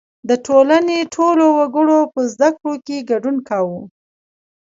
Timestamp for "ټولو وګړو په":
1.15-2.19